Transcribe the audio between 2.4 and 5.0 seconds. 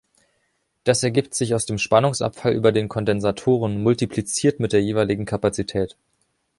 über den Kondensatoren multipliziert mit der